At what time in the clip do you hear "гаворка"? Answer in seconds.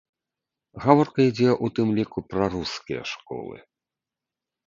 0.83-1.19